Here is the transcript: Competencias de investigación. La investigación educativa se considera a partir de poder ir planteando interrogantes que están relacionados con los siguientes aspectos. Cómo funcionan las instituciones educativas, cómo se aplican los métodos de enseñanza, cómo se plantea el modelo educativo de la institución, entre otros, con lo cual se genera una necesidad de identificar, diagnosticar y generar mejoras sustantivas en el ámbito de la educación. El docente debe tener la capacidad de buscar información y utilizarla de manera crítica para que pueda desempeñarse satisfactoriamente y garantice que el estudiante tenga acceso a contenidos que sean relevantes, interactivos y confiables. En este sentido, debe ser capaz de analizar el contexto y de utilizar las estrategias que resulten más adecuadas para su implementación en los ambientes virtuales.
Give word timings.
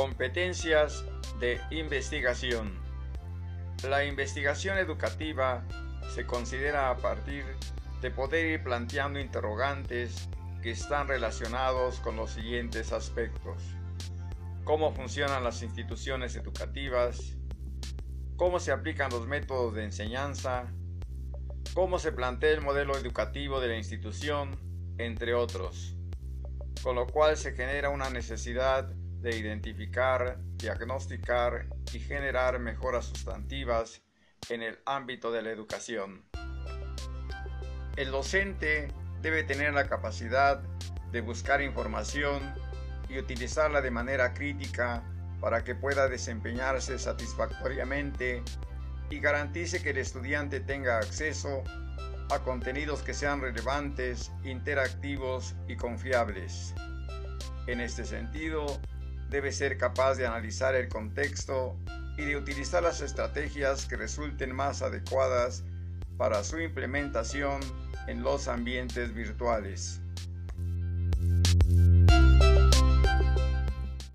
Competencias 0.00 1.04
de 1.40 1.60
investigación. 1.70 2.72
La 3.86 4.02
investigación 4.06 4.78
educativa 4.78 5.62
se 6.14 6.24
considera 6.24 6.88
a 6.88 6.96
partir 6.96 7.44
de 8.00 8.10
poder 8.10 8.46
ir 8.46 8.62
planteando 8.62 9.20
interrogantes 9.20 10.30
que 10.62 10.70
están 10.70 11.06
relacionados 11.06 12.00
con 12.00 12.16
los 12.16 12.30
siguientes 12.30 12.94
aspectos. 12.94 13.62
Cómo 14.64 14.90
funcionan 14.94 15.44
las 15.44 15.62
instituciones 15.62 16.34
educativas, 16.34 17.36
cómo 18.36 18.58
se 18.58 18.72
aplican 18.72 19.10
los 19.10 19.26
métodos 19.26 19.74
de 19.74 19.84
enseñanza, 19.84 20.72
cómo 21.74 21.98
se 21.98 22.10
plantea 22.10 22.52
el 22.52 22.62
modelo 22.62 22.96
educativo 22.96 23.60
de 23.60 23.68
la 23.68 23.76
institución, 23.76 24.58
entre 24.96 25.34
otros, 25.34 25.94
con 26.82 26.96
lo 26.96 27.06
cual 27.06 27.36
se 27.36 27.52
genera 27.52 27.90
una 27.90 28.08
necesidad 28.08 28.94
de 29.20 29.36
identificar, 29.36 30.38
diagnosticar 30.56 31.66
y 31.92 31.98
generar 31.98 32.58
mejoras 32.58 33.06
sustantivas 33.06 34.02
en 34.48 34.62
el 34.62 34.78
ámbito 34.86 35.30
de 35.30 35.42
la 35.42 35.50
educación. 35.50 36.24
El 37.96 38.10
docente 38.10 38.88
debe 39.20 39.42
tener 39.42 39.74
la 39.74 39.88
capacidad 39.88 40.62
de 41.12 41.20
buscar 41.20 41.60
información 41.60 42.54
y 43.08 43.18
utilizarla 43.18 43.80
de 43.80 43.90
manera 43.90 44.32
crítica 44.32 45.02
para 45.40 45.64
que 45.64 45.74
pueda 45.74 46.08
desempeñarse 46.08 46.98
satisfactoriamente 46.98 48.42
y 49.10 49.18
garantice 49.18 49.82
que 49.82 49.90
el 49.90 49.98
estudiante 49.98 50.60
tenga 50.60 50.98
acceso 50.98 51.64
a 52.30 52.38
contenidos 52.38 53.02
que 53.02 53.12
sean 53.12 53.40
relevantes, 53.40 54.30
interactivos 54.44 55.56
y 55.66 55.76
confiables. 55.76 56.74
En 57.66 57.80
este 57.80 58.04
sentido, 58.04 58.80
debe 59.30 59.52
ser 59.52 59.78
capaz 59.78 60.16
de 60.16 60.26
analizar 60.26 60.74
el 60.74 60.88
contexto 60.88 61.76
y 62.18 62.24
de 62.24 62.36
utilizar 62.36 62.82
las 62.82 63.00
estrategias 63.00 63.86
que 63.86 63.96
resulten 63.96 64.54
más 64.54 64.82
adecuadas 64.82 65.62
para 66.18 66.44
su 66.44 66.58
implementación 66.58 67.60
en 68.08 68.22
los 68.22 68.48
ambientes 68.48 69.14
virtuales. 69.14 70.00